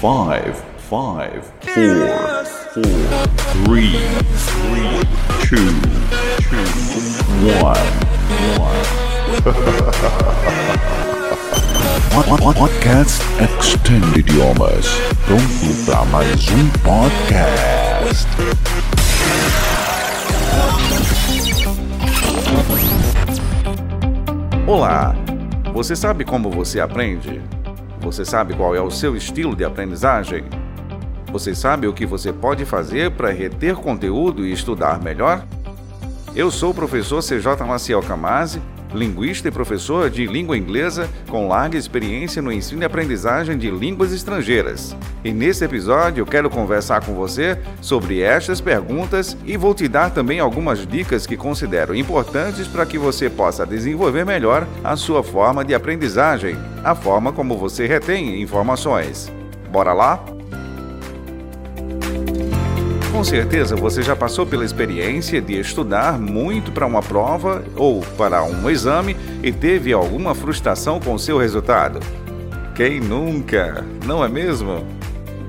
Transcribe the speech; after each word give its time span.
five, 0.00 0.54
five, 0.90 1.42
four, 1.62 2.44
four, 2.74 2.84
three, 3.64 3.96
three, 4.44 5.00
two, 5.48 5.72
two, 6.50 6.66
one, 7.62 7.88
one. 8.60 8.84
Podcast 12.54 13.22
Extended 13.40 14.18
Idiomas. 14.18 14.86
Pronto 15.24 15.84
para 15.86 16.04
mais 16.06 16.48
um 16.50 16.68
podcast. 16.82 18.26
Olá! 24.66 25.14
Você 25.72 25.96
sabe 25.96 26.24
como 26.24 26.50
você 26.50 26.80
aprende? 26.80 27.55
Você 28.06 28.24
sabe 28.24 28.54
qual 28.54 28.72
é 28.72 28.80
o 28.80 28.88
seu 28.88 29.16
estilo 29.16 29.56
de 29.56 29.64
aprendizagem? 29.64 30.44
Você 31.32 31.56
sabe 31.56 31.88
o 31.88 31.92
que 31.92 32.06
você 32.06 32.32
pode 32.32 32.64
fazer 32.64 33.10
para 33.10 33.32
reter 33.32 33.74
conteúdo 33.74 34.46
e 34.46 34.52
estudar 34.52 35.02
melhor? 35.02 35.44
Eu 36.32 36.48
sou 36.48 36.70
o 36.70 36.74
professor 36.74 37.20
CJ 37.20 37.66
Maciel 37.66 38.00
Camazzi 38.00 38.62
linguista 38.96 39.48
e 39.48 39.50
professor 39.52 40.10
de 40.10 40.26
língua 40.26 40.56
inglesa 40.56 41.08
com 41.28 41.48
larga 41.48 41.76
experiência 41.76 42.42
no 42.42 42.50
ensino 42.50 42.82
e 42.82 42.84
aprendizagem 42.84 43.56
de 43.56 43.70
línguas 43.70 44.12
estrangeiras. 44.12 44.96
E 45.24 45.32
nesse 45.32 45.64
episódio 45.64 46.22
eu 46.22 46.26
quero 46.26 46.50
conversar 46.50 47.04
com 47.04 47.14
você 47.14 47.58
sobre 47.80 48.20
estas 48.20 48.60
perguntas 48.60 49.36
e 49.44 49.56
vou 49.56 49.74
te 49.74 49.86
dar 49.86 50.10
também 50.10 50.40
algumas 50.40 50.86
dicas 50.86 51.26
que 51.26 51.36
considero 51.36 51.94
importantes 51.94 52.66
para 52.66 52.86
que 52.86 52.98
você 52.98 53.30
possa 53.30 53.66
desenvolver 53.66 54.24
melhor 54.24 54.66
a 54.82 54.96
sua 54.96 55.22
forma 55.22 55.64
de 55.64 55.74
aprendizagem, 55.74 56.56
a 56.82 56.94
forma 56.94 57.32
como 57.32 57.56
você 57.56 57.86
retém 57.86 58.40
informações. 58.40 59.30
Bora 59.70 59.92
lá? 59.92 60.35
Com 63.16 63.24
certeza 63.24 63.74
você 63.74 64.02
já 64.02 64.14
passou 64.14 64.44
pela 64.44 64.62
experiência 64.62 65.40
de 65.40 65.58
estudar 65.58 66.20
muito 66.20 66.70
para 66.70 66.84
uma 66.84 67.02
prova 67.02 67.64
ou 67.74 68.02
para 68.02 68.44
um 68.44 68.68
exame 68.68 69.16
e 69.42 69.50
teve 69.50 69.90
alguma 69.90 70.34
frustração 70.34 71.00
com 71.00 71.16
seu 71.16 71.38
resultado. 71.38 71.98
Quem 72.74 73.00
nunca, 73.00 73.82
não 74.04 74.22
é 74.22 74.28
mesmo? 74.28 74.84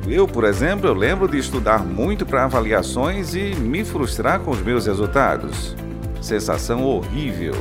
Eu, 0.08 0.26
por 0.26 0.46
exemplo, 0.46 0.88
eu 0.88 0.94
lembro 0.94 1.28
de 1.28 1.38
estudar 1.38 1.84
muito 1.84 2.26
para 2.26 2.46
avaliações 2.46 3.36
e 3.36 3.54
me 3.58 3.84
frustrar 3.84 4.40
com 4.40 4.52
os 4.52 4.62
meus 4.62 4.86
resultados. 4.86 5.76
Sensação 6.22 6.86
horrível, 6.86 7.54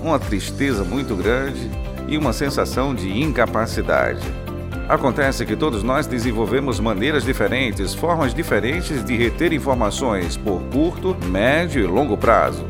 uma 0.00 0.18
tristeza 0.18 0.82
muito 0.82 1.14
grande 1.14 1.70
e 2.08 2.16
uma 2.16 2.32
sensação 2.32 2.94
de 2.94 3.22
incapacidade. 3.22 4.45
Acontece 4.88 5.44
que 5.44 5.56
todos 5.56 5.82
nós 5.82 6.06
desenvolvemos 6.06 6.78
maneiras 6.78 7.24
diferentes, 7.24 7.92
formas 7.92 8.32
diferentes 8.32 9.04
de 9.04 9.16
reter 9.16 9.52
informações 9.52 10.36
por 10.36 10.62
curto, 10.72 11.16
médio 11.26 11.82
e 11.82 11.86
longo 11.86 12.16
prazo. 12.16 12.64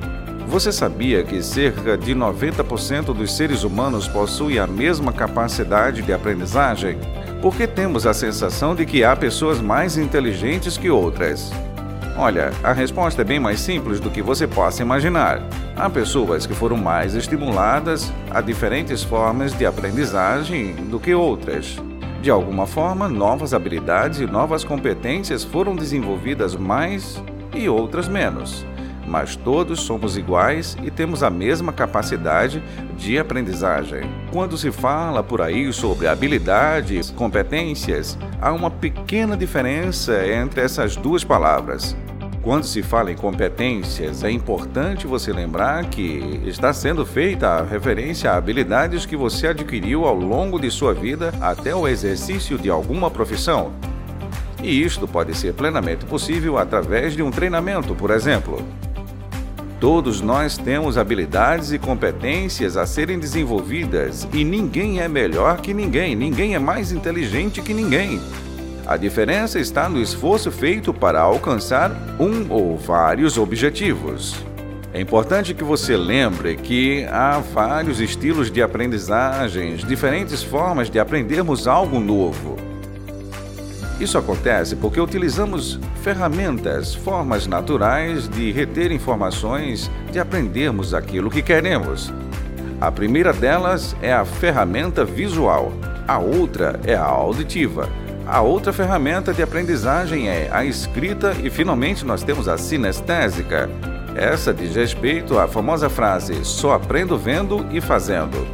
Você 0.48 0.72
sabia 0.72 1.22
que 1.22 1.42
cerca 1.42 1.98
de 1.98 2.14
90% 2.14 3.12
dos 3.12 3.37
seres 3.37 3.64
humanos 3.64 4.09
possuem 4.09 4.59
a 4.59 4.67
mesma 4.67 5.12
capacidade 5.12 6.00
de 6.00 6.12
aprendizagem? 6.12 6.98
Por 7.42 7.55
que 7.55 7.67
temos 7.67 8.06
a 8.06 8.14
sensação 8.14 8.75
de 8.75 8.87
que 8.87 9.05
há 9.05 9.14
pessoas 9.14 9.61
mais 9.61 9.98
inteligentes 9.98 10.78
que 10.78 10.89
outras? 10.89 11.50
Olha, 12.17 12.50
a 12.64 12.72
resposta 12.72 13.20
é 13.20 13.25
bem 13.25 13.39
mais 13.39 13.61
simples 13.61 14.00
do 14.00 14.09
que 14.09 14.22
você 14.22 14.47
possa 14.47 14.81
imaginar. 14.81 15.42
Há 15.77 15.91
pessoas 15.91 16.47
que 16.47 16.55
foram 16.55 16.78
mais 16.78 17.14
estimuladas 17.14 18.11
a 18.31 18.41
diferentes 18.41 19.03
formas 19.03 19.53
de 19.53 19.67
aprendizagem 19.67 20.75
do 20.77 20.98
que 20.98 21.14
outras. 21.14 21.77
De 22.27 22.30
alguma 22.32 22.66
forma, 22.66 23.08
novas 23.08 23.55
habilidades 23.55 24.19
e 24.19 24.27
novas 24.27 24.64
competências 24.64 25.44
foram 25.44 25.77
desenvolvidas 25.77 26.56
mais 26.56 27.22
e 27.55 27.69
outras 27.69 28.09
menos. 28.09 28.66
Mas 29.06 29.37
todos 29.37 29.82
somos 29.82 30.16
iguais 30.16 30.76
e 30.82 30.91
temos 30.91 31.22
a 31.22 31.31
mesma 31.31 31.72
capacidade 31.72 32.60
de 32.97 33.16
aprendizagem. 33.16 34.10
Quando 34.32 34.59
se 34.59 34.72
fala 34.72 35.22
por 35.22 35.41
aí 35.41 35.72
sobre 35.72 36.09
habilidades, 36.09 37.12
competências, 37.12 38.19
há 38.43 38.53
uma 38.53 38.72
pequena 38.72 39.37
diferença 39.37 40.26
entre 40.26 40.62
essas 40.62 40.97
duas 40.97 41.22
palavras. 41.22 41.97
Quando 42.46 42.62
se 42.62 42.80
fala 42.80 43.10
em 43.10 43.16
competências, 43.16 44.22
é 44.22 44.30
importante 44.30 45.04
você 45.04 45.32
lembrar 45.32 45.84
que 45.86 46.40
está 46.46 46.72
sendo 46.72 47.04
feita 47.04 47.48
a 47.48 47.64
referência 47.64 48.30
a 48.30 48.36
habilidades 48.36 49.04
que 49.04 49.16
você 49.16 49.48
adquiriu 49.48 50.04
ao 50.04 50.14
longo 50.14 50.56
de 50.56 50.70
sua 50.70 50.94
vida 50.94 51.34
até 51.40 51.74
o 51.74 51.88
exercício 51.88 52.56
de 52.56 52.70
alguma 52.70 53.10
profissão. 53.10 53.72
E 54.62 54.80
isto 54.80 55.08
pode 55.08 55.36
ser 55.36 55.54
plenamente 55.54 56.04
possível 56.04 56.56
através 56.56 57.14
de 57.14 57.22
um 57.22 57.32
treinamento, 57.32 57.96
por 57.96 58.12
exemplo. 58.12 58.64
Todos 59.80 60.20
nós 60.20 60.56
temos 60.56 60.96
habilidades 60.96 61.72
e 61.72 61.80
competências 61.80 62.76
a 62.76 62.86
serem 62.86 63.18
desenvolvidas 63.18 64.28
e 64.32 64.44
ninguém 64.44 65.00
é 65.00 65.08
melhor 65.08 65.60
que 65.60 65.74
ninguém, 65.74 66.14
ninguém 66.14 66.54
é 66.54 66.60
mais 66.60 66.92
inteligente 66.92 67.60
que 67.60 67.74
ninguém. 67.74 68.20
A 68.86 68.97
diferença 68.97 69.58
está 69.58 69.88
no 69.88 70.00
esforço 70.00 70.48
feito 70.52 70.94
para 70.94 71.20
alcançar 71.20 71.91
um 72.20 72.48
ou 72.48 72.78
vários 72.78 73.36
objetivos. 73.36 74.36
É 74.94 75.00
importante 75.00 75.52
que 75.52 75.64
você 75.64 75.97
lembre 75.97 76.56
que 76.56 77.04
há 77.10 77.41
vários 77.41 78.00
estilos 78.00 78.48
de 78.48 78.62
aprendizagens, 78.62 79.82
diferentes 79.82 80.41
formas 80.41 80.88
de 80.88 81.00
aprendermos 81.00 81.66
algo 81.66 81.98
novo. 81.98 82.56
Isso 83.98 84.16
acontece 84.16 84.76
porque 84.76 85.00
utilizamos 85.00 85.80
ferramentas, 86.04 86.94
formas 86.94 87.48
naturais 87.48 88.28
de 88.28 88.52
reter 88.52 88.92
informações, 88.92 89.91
de 90.12 90.20
aprendermos 90.20 90.94
aquilo 90.94 91.28
que 91.28 91.42
queremos. 91.42 92.14
A 92.80 92.92
primeira 92.92 93.32
delas 93.32 93.96
é 94.00 94.12
a 94.12 94.25
ferramenta 94.25 95.04
visual, 95.04 95.72
a 96.06 96.20
outra 96.20 96.78
é 96.86 96.94
a 96.94 97.02
auditiva 97.04 97.88
a 98.26 98.41
outra 98.41 98.72
ferramenta 98.72 99.32
de 99.32 99.41
aprendizagem 99.41 100.28
é 100.28 100.48
a 100.50 100.64
escrita 100.64 101.32
e 101.44 101.48
finalmente 101.48 102.04
nós 102.04 102.25
temos 102.25 102.48
a 102.48 102.59
sinestésica. 102.59 103.70
Essa 104.16 104.53
diz 104.53 104.75
respeito 104.75 105.38
à 105.38 105.47
famosa 105.47 105.88
frase 105.88 106.44
só 106.44 106.72
aprendo 106.72 107.16
vendo 107.16 107.64
e 107.70 107.81
fazendo. 107.81 108.44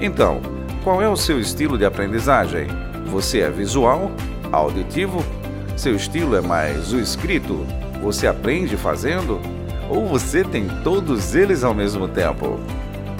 Então, 0.00 0.40
qual 0.82 1.02
é 1.02 1.08
o 1.08 1.16
seu 1.16 1.38
estilo 1.38 1.76
de 1.76 1.84
aprendizagem? 1.84 2.68
Você 3.06 3.40
é 3.40 3.50
visual? 3.50 4.10
Auditivo? 4.50 5.22
Seu 5.76 5.94
estilo 5.94 6.34
é 6.34 6.40
mais 6.40 6.94
o 6.94 6.98
escrito? 6.98 7.66
Você 8.02 8.26
aprende 8.26 8.78
fazendo? 8.78 9.38
Ou 9.90 10.06
você 10.06 10.42
tem 10.42 10.66
todos 10.82 11.34
eles 11.34 11.62
ao 11.64 11.74
mesmo 11.74 12.08
tempo? 12.08 12.58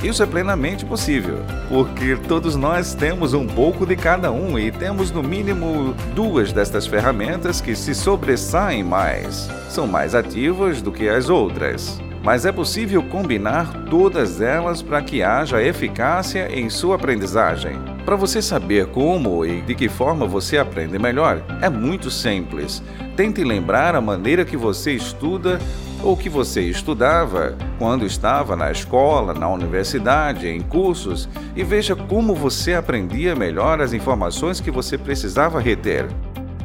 Isso 0.02 0.20
é 0.20 0.26
plenamente 0.26 0.84
possível, 0.84 1.38
porque 1.68 2.16
todos 2.26 2.56
nós 2.56 2.92
temos 2.92 3.34
um 3.34 3.46
pouco 3.46 3.86
de 3.86 3.94
cada 3.94 4.32
um 4.32 4.58
e 4.58 4.72
temos 4.72 5.12
no 5.12 5.22
mínimo 5.22 5.94
duas 6.12 6.52
destas 6.52 6.88
ferramentas 6.88 7.60
que 7.60 7.76
se 7.76 7.94
sobressaem 7.94 8.82
mais, 8.82 9.48
são 9.68 9.86
mais 9.86 10.12
ativas 10.12 10.82
do 10.82 10.90
que 10.90 11.08
as 11.08 11.28
outras. 11.28 12.00
Mas 12.20 12.44
é 12.44 12.50
possível 12.50 13.00
combinar 13.04 13.84
todas 13.88 14.40
elas 14.40 14.82
para 14.82 15.02
que 15.02 15.22
haja 15.22 15.62
eficácia 15.62 16.48
em 16.52 16.68
sua 16.68 16.96
aprendizagem. 16.96 17.91
Para 18.04 18.16
você 18.16 18.42
saber 18.42 18.86
como 18.86 19.46
e 19.46 19.60
de 19.62 19.74
que 19.74 19.88
forma 19.88 20.26
você 20.26 20.58
aprende 20.58 20.98
melhor, 20.98 21.42
é 21.60 21.68
muito 21.68 22.10
simples. 22.10 22.82
Tente 23.16 23.44
lembrar 23.44 23.94
a 23.94 24.00
maneira 24.00 24.44
que 24.44 24.56
você 24.56 24.92
estuda 24.92 25.60
ou 26.02 26.16
que 26.16 26.28
você 26.28 26.62
estudava 26.62 27.56
quando 27.78 28.04
estava 28.04 28.56
na 28.56 28.72
escola, 28.72 29.32
na 29.32 29.48
universidade, 29.48 30.48
em 30.48 30.60
cursos 30.60 31.28
e 31.54 31.62
veja 31.62 31.94
como 31.94 32.34
você 32.34 32.74
aprendia 32.74 33.36
melhor 33.36 33.80
as 33.80 33.92
informações 33.92 34.60
que 34.60 34.70
você 34.70 34.98
precisava 34.98 35.60
reter. 35.60 36.08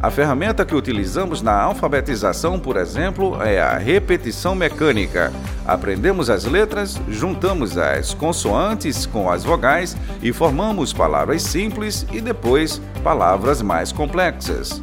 A 0.01 0.11
ferramenta 0.11 0.63
que 0.63 0.75
utilizamos 0.75 1.41
na 1.41 1.59
alfabetização, 1.59 2.59
por 2.59 2.77
exemplo, 2.77 3.41
é 3.41 3.59
a 3.59 3.77
repetição 3.77 4.53
mecânica. 4.53 5.33
Aprendemos 5.65 6.29
as 6.29 6.45
letras, 6.45 7.01
juntamos 7.09 7.77
as 7.77 8.13
consoantes 8.13 9.07
com 9.07 9.29
as 9.29 9.43
vogais 9.43 9.97
e 10.21 10.31
formamos 10.31 10.93
palavras 10.93 11.41
simples 11.41 12.05
e 12.11 12.21
depois 12.21 12.79
palavras 13.03 13.61
mais 13.61 13.91
complexas. 13.91 14.81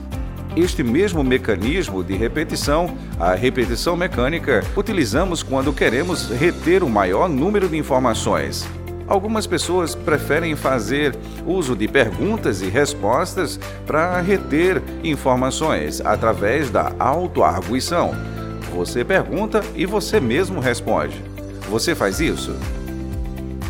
Este 0.57 0.83
mesmo 0.83 1.23
mecanismo 1.23 2.03
de 2.03 2.17
repetição, 2.17 2.97
a 3.19 3.35
repetição 3.35 3.97
mecânica, 3.97 4.65
utilizamos 4.77 5.45
quando 5.45 5.73
queremos 5.73 6.29
reter 6.31 6.83
o 6.83 6.89
maior 6.89 7.29
número 7.29 7.69
de 7.69 7.77
informações. 7.77 8.69
Algumas 9.07 9.47
pessoas 9.47 9.95
preferem 9.95 10.57
fazer 10.57 11.15
uso 11.47 11.77
de 11.77 11.87
perguntas 11.87 12.63
e 12.63 12.69
respostas 12.69 13.61
para 13.87 14.21
reter 14.21 14.83
informações 15.03 16.01
através 16.01 16.71
da 16.71 16.93
autoarguição. 16.99 18.13
Você 18.75 19.05
pergunta 19.05 19.63
e 19.75 19.85
você 19.85 20.19
mesmo 20.19 20.59
responde. 20.59 21.23
Você 21.69 21.95
faz 21.95 22.19
isso? 22.19 22.57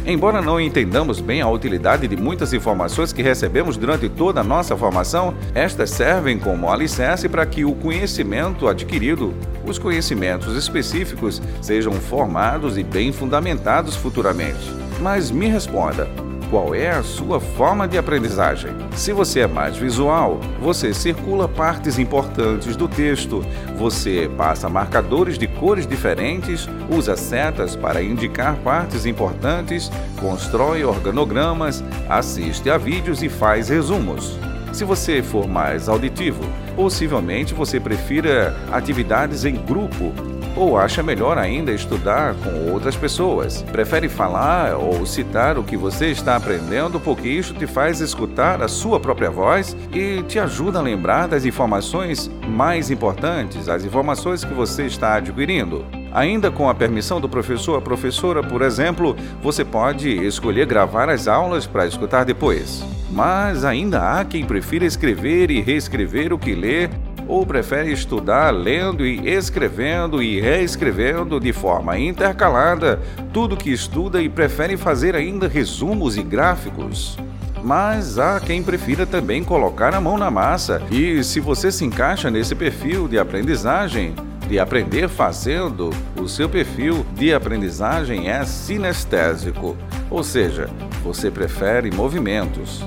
Embora 0.07 0.43
não 0.43 0.61
entendamos 0.61 1.19
bem 1.19 1.41
a 1.41 1.49
utilidade 1.49 2.07
de 2.07 2.17
muitas 2.17 2.53
informações 2.53 3.13
que 3.13 3.23
recebemos 3.23 3.77
durante 3.77 4.07
toda 4.09 4.41
a 4.41 4.45
nossa 4.45 4.77
formação, 4.77 5.35
estas 5.55 5.91
servem 5.91 6.39
como 6.39 6.71
alicerce 6.71 7.27
para 7.27 7.47
que 7.47 7.65
o 7.65 7.75
conhecimento 7.75 8.69
adquirido, 8.69 9.35
os 9.67 9.79
conhecimentos 9.79 10.55
específicos, 10.57 11.41
sejam 11.63 11.95
formados 11.95 12.77
e 12.77 12.83
bem 12.83 13.13
fundamentados 13.13 13.97
futuramente. 13.97 14.84
Mas 15.01 15.31
me 15.31 15.49
responda, 15.49 16.09
qual 16.55 16.73
é 16.73 16.89
a 16.89 17.03
sua 17.03 17.41
forma 17.41 17.89
de 17.89 17.99
aprendizagem. 17.99 18.71
Se 18.93 19.13
você 19.13 19.41
é 19.41 19.47
mais 19.47 19.77
visual, 19.77 20.39
você 20.61 20.95
circula 20.95 21.49
partes 21.49 21.99
importantes 21.99 22.77
do 22.77 22.87
texto, 22.87 23.45
você 23.77 24.31
passa 24.37 24.69
marcadores 24.69 25.37
de 25.37 25.49
cores 25.49 25.85
diferentes, 25.85 26.69
usa 26.89 27.17
setas 27.17 27.75
para 27.75 28.03
indicar 28.03 28.55
partes 28.59 29.05
importantes, 29.05 29.91
constrói 30.21 30.85
organogramas, 30.85 31.83
assiste 32.09 32.71
a 32.71 32.79
vídeos 32.79 33.21
e 33.21 33.29
faz 33.29 33.69
resumos. 33.69 34.39
Se 34.73 34.85
você 34.85 35.23
for 35.23 35.49
mais 35.49 35.89
auditivo, 35.89 36.43
possivelmente 36.75 37.55
você 37.55 37.79
prefira 37.81 38.57
atividades 38.71 39.45
em 39.45 39.55
grupo 39.55 40.13
ou 40.57 40.79
acha 40.79 41.03
melhor 41.03 41.39
ainda 41.39 41.73
estudar 41.73 42.35
com 42.35 42.73
outras 42.73 42.97
pessoas? 42.97 43.63
Prefere 43.63 44.09
falar 44.09 44.77
ou 44.77 45.05
citar 45.05 45.59
o 45.59 45.65
que 45.65 45.77
você 45.77 46.07
está 46.07 46.37
aprendendo 46.37 47.01
porque 47.01 47.29
isso 47.29 47.55
te 47.55 47.67
faz 47.67 48.01
escutar 48.01 48.63
a 48.63 48.69
sua 48.69 49.01
própria 49.01 49.31
voz 49.31 49.77
e 49.93 50.23
te 50.23 50.39
ajuda 50.39 50.79
a 50.79 50.83
lembrar 50.83 51.29
das 51.29 51.45
informações 51.45 52.31
mais 52.49 52.91
importantes, 52.91 53.69
as 53.69 53.85
informações 53.85 54.45
que 54.45 54.55
você 54.55 54.87
está 54.87 55.15
adquirindo? 55.15 55.85
Ainda 56.13 56.49
com 56.49 56.69
a 56.69 56.75
permissão 56.75 57.21
do 57.21 57.29
professor 57.29 57.75
ou 57.75 57.83
professora, 57.83 58.41
por 58.41 58.63
exemplo, 58.63 59.17
você 59.43 59.65
pode 59.65 60.09
escolher 60.09 60.65
gravar 60.65 61.09
as 61.09 61.27
aulas 61.27 61.67
para 61.67 61.87
escutar 61.87 62.25
depois. 62.25 62.85
Mas 63.11 63.65
ainda 63.65 64.01
há 64.01 64.25
quem 64.25 64.45
prefira 64.45 64.85
escrever 64.85 65.51
e 65.51 65.61
reescrever 65.61 66.33
o 66.33 66.39
que 66.39 66.55
lê 66.55 66.89
ou 67.27 67.45
prefere 67.47 67.93
estudar 67.93 68.51
lendo 68.51 69.07
e 69.07 69.29
escrevendo 69.29 70.23
e 70.23 70.41
reescrevendo 70.41 71.41
de 71.41 71.53
forma 71.53 71.99
intercalada 71.99 73.01
tudo 73.33 73.57
que 73.57 73.71
estuda 73.71 74.23
e 74.23 74.29
prefere 74.29 74.77
fazer 74.77 75.15
ainda 75.15 75.49
resumos 75.49 76.17
e 76.17 76.23
gráficos? 76.23 77.17
Mas 77.63 78.19
há 78.19 78.39
quem 78.41 78.63
prefira 78.63 79.07
também 79.07 79.43
colocar 79.43 79.95
a 79.95 80.01
mão 80.01 80.19
na 80.19 80.31
massa, 80.31 80.83
e 80.91 81.25
se 81.25 81.41
você 81.41 81.73
se 81.73 81.83
encaixa 81.83 82.31
nesse 82.31 82.55
perfil 82.55 83.09
de 83.09 83.19
aprendizagem, 83.19 84.15
de 84.47 84.59
aprender 84.59 85.09
fazendo, 85.09 85.89
o 86.21 86.29
seu 86.29 86.47
perfil 86.47 87.07
de 87.15 87.33
aprendizagem 87.33 88.29
é 88.29 88.45
sinestésico, 88.45 89.75
ou 90.11 90.23
seja, 90.23 90.69
você 91.03 91.31
prefere 91.31 91.91
movimentos. 91.91 92.85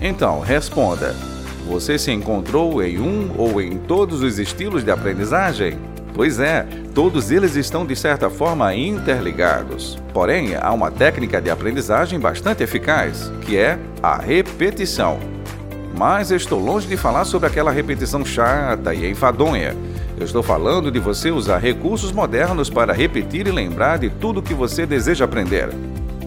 Então, 0.00 0.40
responda: 0.40 1.14
você 1.68 1.98
se 1.98 2.10
encontrou 2.10 2.82
em 2.82 2.98
um 2.98 3.30
ou 3.36 3.60
em 3.60 3.76
todos 3.76 4.22
os 4.22 4.38
estilos 4.38 4.82
de 4.82 4.90
aprendizagem? 4.90 5.78
Pois 6.14 6.40
é, 6.40 6.66
todos 6.94 7.30
eles 7.30 7.54
estão 7.54 7.86
de 7.86 7.94
certa 7.94 8.30
forma 8.30 8.74
interligados. 8.74 9.98
Porém, 10.12 10.56
há 10.58 10.72
uma 10.72 10.90
técnica 10.90 11.40
de 11.40 11.50
aprendizagem 11.50 12.18
bastante 12.18 12.62
eficaz, 12.62 13.30
que 13.42 13.56
é 13.56 13.78
a 14.02 14.16
repetição. 14.16 15.18
Mas 15.96 16.30
estou 16.30 16.58
longe 16.58 16.88
de 16.88 16.96
falar 16.96 17.24
sobre 17.24 17.48
aquela 17.48 17.70
repetição 17.70 18.24
chata 18.24 18.94
e 18.94 19.08
enfadonha. 19.08 19.76
Eu 20.18 20.24
estou 20.24 20.42
falando 20.42 20.90
de 20.90 20.98
você 20.98 21.30
usar 21.30 21.58
recursos 21.58 22.10
modernos 22.10 22.70
para 22.70 22.92
repetir 22.92 23.46
e 23.46 23.52
lembrar 23.52 23.98
de 23.98 24.08
tudo 24.08 24.42
que 24.42 24.54
você 24.54 24.86
deseja 24.86 25.26
aprender. 25.26 25.68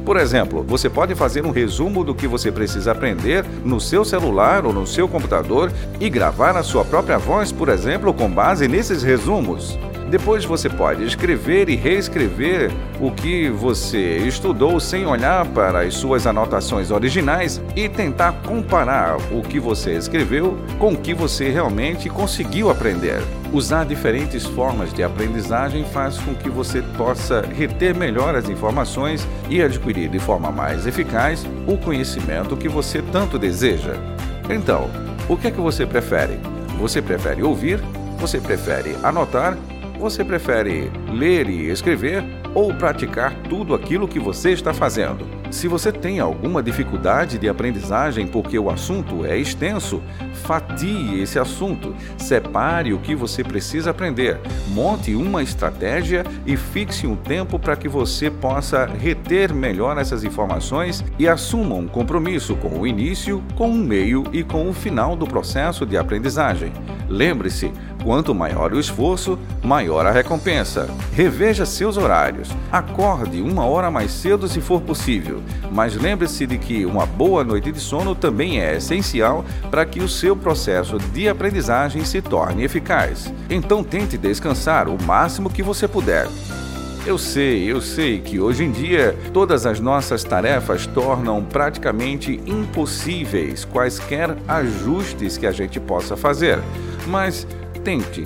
Por 0.05 0.17
exemplo, 0.17 0.63
você 0.63 0.89
pode 0.89 1.13
fazer 1.13 1.45
um 1.45 1.51
resumo 1.51 2.03
do 2.03 2.15
que 2.15 2.27
você 2.27 2.51
precisa 2.51 2.91
aprender 2.91 3.45
no 3.63 3.79
seu 3.79 4.03
celular 4.03 4.65
ou 4.65 4.73
no 4.73 4.87
seu 4.87 5.07
computador 5.07 5.71
e 5.99 6.09
gravar 6.09 6.57
a 6.57 6.63
sua 6.63 6.83
própria 6.83 7.17
voz, 7.17 7.51
por 7.51 7.69
exemplo, 7.69 8.13
com 8.13 8.29
base 8.29 8.67
nesses 8.67 9.03
resumos. 9.03 9.77
Depois 10.11 10.43
você 10.43 10.67
pode 10.67 11.05
escrever 11.05 11.69
e 11.69 11.77
reescrever 11.77 12.69
o 12.99 13.11
que 13.11 13.49
você 13.49 14.17
estudou 14.17 14.77
sem 14.77 15.05
olhar 15.05 15.47
para 15.47 15.83
as 15.83 15.93
suas 15.93 16.27
anotações 16.27 16.91
originais 16.91 17.61
e 17.77 17.87
tentar 17.87 18.33
comparar 18.45 19.15
o 19.31 19.41
que 19.41 19.57
você 19.57 19.93
escreveu 19.93 20.57
com 20.77 20.91
o 20.91 20.97
que 20.97 21.13
você 21.13 21.49
realmente 21.49 22.09
conseguiu 22.09 22.69
aprender. 22.69 23.21
Usar 23.53 23.85
diferentes 23.85 24.45
formas 24.45 24.93
de 24.93 25.01
aprendizagem 25.01 25.85
faz 25.85 26.17
com 26.17 26.35
que 26.35 26.49
você 26.49 26.81
possa 26.97 27.41
reter 27.43 27.95
melhor 27.95 28.35
as 28.35 28.49
informações 28.49 29.25
e 29.49 29.61
adquirir 29.61 30.09
de 30.09 30.19
forma 30.19 30.51
mais 30.51 30.85
eficaz 30.85 31.45
o 31.65 31.77
conhecimento 31.77 32.57
que 32.57 32.67
você 32.67 33.01
tanto 33.13 33.39
deseja. 33.39 33.93
Então, 34.49 34.89
o 35.29 35.37
que 35.37 35.47
é 35.47 35.51
que 35.51 35.61
você 35.61 35.85
prefere? 35.85 36.37
Você 36.77 37.01
prefere 37.01 37.41
ouvir? 37.41 37.79
Você 38.19 38.41
prefere 38.41 38.97
anotar 39.01 39.57
você 40.01 40.25
prefere 40.25 40.91
ler 41.13 41.47
e 41.47 41.69
escrever 41.69 42.23
ou 42.55 42.73
praticar 42.73 43.35
tudo 43.43 43.75
aquilo 43.75 44.07
que 44.07 44.19
você 44.19 44.51
está 44.51 44.73
fazendo? 44.73 45.29
Se 45.51 45.67
você 45.67 45.91
tem 45.91 46.19
alguma 46.19 46.63
dificuldade 46.63 47.37
de 47.37 47.47
aprendizagem 47.47 48.25
porque 48.25 48.57
o 48.57 48.69
assunto 48.69 49.25
é 49.25 49.37
extenso, 49.37 50.01
fatie 50.33 51.21
esse 51.21 51.37
assunto, 51.37 51.93
separe 52.17 52.93
o 52.93 52.99
que 52.99 53.13
você 53.13 53.43
precisa 53.43 53.91
aprender, 53.91 54.39
monte 54.69 55.13
uma 55.13 55.43
estratégia 55.43 56.23
e 56.47 56.57
fixe 56.57 57.05
um 57.05 57.15
tempo 57.15 57.59
para 57.59 57.75
que 57.75 57.87
você 57.87 58.31
possa 58.31 58.85
reter 58.85 59.53
melhor 59.53 59.97
essas 59.97 60.23
informações 60.23 61.03
e 61.19 61.27
assuma 61.27 61.75
um 61.75 61.87
compromisso 61.87 62.55
com 62.55 62.79
o 62.79 62.87
início, 62.87 63.43
com 63.55 63.69
o 63.69 63.77
meio 63.77 64.23
e 64.31 64.43
com 64.43 64.67
o 64.67 64.73
final 64.73 65.15
do 65.15 65.27
processo 65.27 65.85
de 65.85 65.95
aprendizagem. 65.95 66.71
Lembre-se, 67.09 67.73
Quanto 68.03 68.33
maior 68.33 68.73
o 68.73 68.79
esforço, 68.79 69.37
maior 69.63 70.05
a 70.05 70.11
recompensa. 70.11 70.89
Reveja 71.13 71.65
seus 71.65 71.97
horários. 71.97 72.49
Acorde 72.71 73.41
uma 73.41 73.65
hora 73.65 73.91
mais 73.91 74.11
cedo 74.11 74.47
se 74.47 74.59
for 74.59 74.81
possível, 74.81 75.41
mas 75.71 75.95
lembre-se 75.95 76.47
de 76.47 76.57
que 76.57 76.85
uma 76.85 77.05
boa 77.05 77.43
noite 77.43 77.71
de 77.71 77.79
sono 77.79 78.15
também 78.15 78.59
é 78.59 78.77
essencial 78.77 79.45
para 79.69 79.85
que 79.85 79.99
o 79.99 80.09
seu 80.09 80.35
processo 80.35 80.97
de 80.97 81.29
aprendizagem 81.29 82.03
se 82.03 82.21
torne 82.21 82.63
eficaz. 82.63 83.31
Então 83.49 83.83
tente 83.83 84.17
descansar 84.17 84.89
o 84.89 85.01
máximo 85.03 85.49
que 85.49 85.61
você 85.61 85.87
puder. 85.87 86.27
Eu 87.03 87.17
sei, 87.17 87.71
eu 87.71 87.81
sei 87.81 88.19
que 88.19 88.39
hoje 88.39 88.63
em 88.63 88.71
dia 88.71 89.17
todas 89.33 89.65
as 89.65 89.79
nossas 89.79 90.23
tarefas 90.23 90.85
tornam 90.85 91.43
praticamente 91.43 92.39
impossíveis 92.45 93.65
quaisquer 93.65 94.37
ajustes 94.47 95.35
que 95.35 95.47
a 95.47 95.51
gente 95.51 95.79
possa 95.79 96.15
fazer. 96.15 96.59
Mas 97.07 97.47
Tente, 97.83 98.23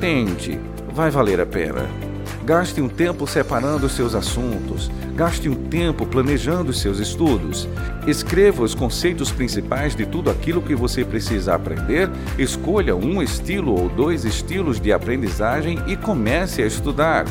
tente, 0.00 0.60
vai 0.92 1.10
valer 1.10 1.40
a 1.40 1.46
pena. 1.46 1.88
Gaste 2.44 2.82
um 2.82 2.88
tempo 2.88 3.26
separando 3.26 3.88
seus 3.88 4.14
assuntos, 4.14 4.90
gaste 5.14 5.48
um 5.48 5.54
tempo 5.54 6.04
planejando 6.04 6.74
seus 6.74 6.98
estudos. 6.98 7.66
Escreva 8.06 8.62
os 8.62 8.74
conceitos 8.74 9.32
principais 9.32 9.96
de 9.96 10.04
tudo 10.04 10.30
aquilo 10.30 10.60
que 10.60 10.74
você 10.74 11.06
precisa 11.06 11.54
aprender, 11.54 12.10
escolha 12.38 12.94
um 12.94 13.22
estilo 13.22 13.78
ou 13.80 13.88
dois 13.88 14.26
estilos 14.26 14.78
de 14.78 14.92
aprendizagem 14.92 15.78
e 15.86 15.96
comece 15.96 16.62
a 16.62 16.66
estudar. 16.66 17.24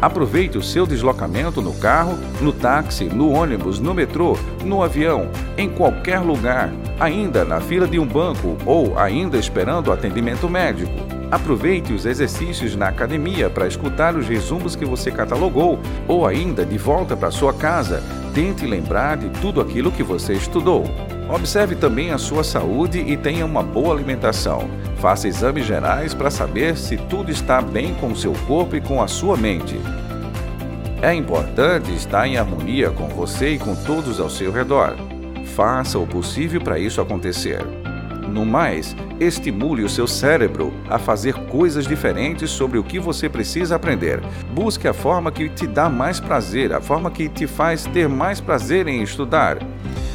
Aproveite 0.00 0.58
o 0.58 0.62
seu 0.62 0.86
deslocamento 0.86 1.62
no 1.62 1.72
carro, 1.74 2.18
no 2.42 2.52
táxi, 2.52 3.04
no 3.04 3.30
ônibus, 3.30 3.80
no 3.80 3.94
metrô, 3.94 4.36
no 4.62 4.82
avião, 4.82 5.30
em 5.56 5.70
qualquer 5.70 6.20
lugar, 6.20 6.70
ainda 7.00 7.44
na 7.44 7.60
fila 7.60 7.88
de 7.88 7.98
um 7.98 8.06
banco 8.06 8.58
ou 8.66 8.98
ainda 8.98 9.38
esperando 9.38 9.90
atendimento 9.90 10.48
médico. 10.50 11.05
Aproveite 11.30 11.92
os 11.92 12.06
exercícios 12.06 12.76
na 12.76 12.88
academia 12.88 13.50
para 13.50 13.66
escutar 13.66 14.14
os 14.14 14.28
resumos 14.28 14.76
que 14.76 14.84
você 14.84 15.10
catalogou 15.10 15.78
ou 16.06 16.24
ainda 16.24 16.64
de 16.64 16.78
volta 16.78 17.16
para 17.16 17.32
sua 17.32 17.52
casa, 17.52 18.02
tente 18.32 18.64
lembrar 18.64 19.16
de 19.16 19.28
tudo 19.40 19.60
aquilo 19.60 19.90
que 19.90 20.04
você 20.04 20.34
estudou. 20.34 20.84
Observe 21.28 21.74
também 21.74 22.12
a 22.12 22.18
sua 22.18 22.44
saúde 22.44 23.00
e 23.00 23.16
tenha 23.16 23.44
uma 23.44 23.62
boa 23.62 23.92
alimentação. 23.92 24.70
Faça 24.98 25.26
exames 25.26 25.66
gerais 25.66 26.14
para 26.14 26.30
saber 26.30 26.76
se 26.76 26.96
tudo 26.96 27.30
está 27.30 27.60
bem 27.60 27.94
com 27.94 28.14
seu 28.14 28.32
corpo 28.46 28.76
e 28.76 28.80
com 28.80 29.02
a 29.02 29.08
sua 29.08 29.36
mente. 29.36 29.80
É 31.02 31.12
importante 31.12 31.92
estar 31.92 32.26
em 32.26 32.38
harmonia 32.38 32.90
com 32.90 33.08
você 33.08 33.50
e 33.50 33.58
com 33.58 33.74
todos 33.74 34.20
ao 34.20 34.30
seu 34.30 34.52
redor. 34.52 34.96
Faça 35.56 35.98
o 35.98 36.06
possível 36.06 36.60
para 36.60 36.78
isso 36.78 37.00
acontecer. 37.00 37.85
No 38.28 38.44
mais, 38.44 38.96
estimule 39.18 39.82
o 39.82 39.88
seu 39.88 40.06
cérebro 40.06 40.72
a 40.88 40.98
fazer 40.98 41.34
coisas 41.34 41.86
diferentes 41.86 42.50
sobre 42.50 42.78
o 42.78 42.84
que 42.84 42.98
você 42.98 43.28
precisa 43.28 43.76
aprender. 43.76 44.20
Busque 44.52 44.88
a 44.88 44.92
forma 44.92 45.32
que 45.32 45.48
te 45.48 45.66
dá 45.66 45.88
mais 45.88 46.20
prazer, 46.20 46.72
a 46.72 46.80
forma 46.80 47.10
que 47.10 47.28
te 47.28 47.46
faz 47.46 47.84
ter 47.86 48.08
mais 48.08 48.40
prazer 48.40 48.88
em 48.88 49.02
estudar. 49.02 49.58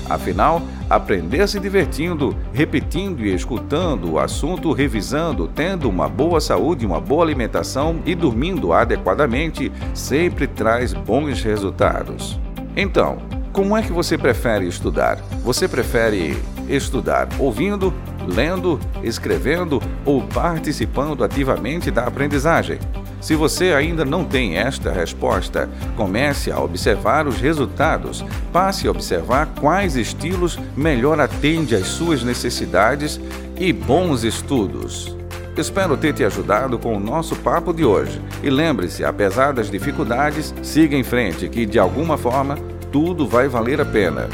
Afinal, 0.10 0.62
aprender 0.90 1.48
se 1.48 1.60
divertindo, 1.60 2.36
repetindo 2.52 3.26
e 3.26 3.34
escutando 3.34 4.12
o 4.12 4.20
assunto, 4.20 4.74
revisando, 4.74 5.48
tendo 5.48 5.88
uma 5.88 6.10
boa 6.10 6.42
saúde, 6.42 6.86
uma 6.86 7.00
boa 7.00 7.24
alimentação 7.24 8.02
e 8.06 8.14
dormindo 8.14 8.74
adequadamente 8.74 9.72
sempre 9.94 10.48
traz 10.48 10.94
bons 10.94 11.42
resultados. 11.42 12.38
Então, 12.76 13.20
Como 13.52 13.76
é 13.76 13.82
que 13.82 13.92
você 13.92 14.18
prefere 14.18 14.66
estudar? 14.66 15.18
Você 15.44 15.68
prefere 15.68 16.42
estudar 16.74 17.28
ouvindo, 17.40 17.94
lendo, 18.28 18.80
escrevendo 19.04 19.82
ou 20.06 20.22
participando 20.22 21.24
ativamente 21.24 21.92
da 21.92 22.06
aprendizagem? 22.06 22.80
Se 23.22 23.36
você 23.36 23.74
ainda 23.74 24.04
não 24.04 24.26
tem 24.26 24.58
esta 24.58 24.92
resposta, 24.92 25.70
comece 25.96 26.52
a 26.52 26.60
observar 26.60 27.28
os 27.28 27.40
resultados. 27.40 28.26
Passe 28.52 28.88
a 28.88 28.92
observar 28.92 29.48
quais 29.60 29.96
estilos 29.96 30.58
melhor 30.76 31.20
atendem 31.20 31.78
às 31.78 31.88
suas 31.88 32.24
necessidades 32.24 33.22
e 33.56 33.72
bons 33.72 34.24
estudos. 34.24 35.16
Espero 35.56 35.96
ter 35.98 36.14
te 36.14 36.24
ajudado 36.24 36.80
com 36.80 36.96
o 36.96 37.00
nosso 37.00 37.36
papo 37.36 37.74
de 37.74 37.86
hoje. 37.86 38.20
E 38.42 38.50
lembre-se, 38.50 39.06
apesar 39.06 39.54
das 39.54 39.70
dificuldades, 39.70 40.54
siga 40.64 40.96
em 40.96 41.04
frente, 41.04 41.48
que 41.48 41.66
de 41.66 41.78
alguma 41.78 42.18
forma 42.18 42.58
tudo 42.92 43.28
vai 43.28 43.48
valer 43.48 43.80
a 43.80 43.86
pena. 43.86 44.28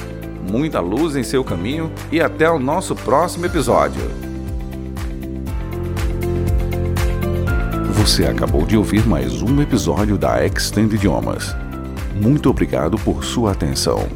Muita 0.49 0.79
luz 0.79 1.15
em 1.15 1.23
seu 1.23 1.43
caminho 1.43 1.91
e 2.11 2.21
até 2.21 2.49
o 2.49 2.57
nosso 2.57 2.95
próximo 2.95 3.45
episódio. 3.45 4.01
Você 7.95 8.25
acabou 8.25 8.65
de 8.65 8.77
ouvir 8.77 9.05
mais 9.05 9.41
um 9.41 9.61
episódio 9.61 10.17
da 10.17 10.45
Extend 10.45 10.95
Idiomas. 10.95 11.53
Muito 12.15 12.49
obrigado 12.49 12.97
por 12.97 13.23
sua 13.25 13.51
atenção. 13.51 14.07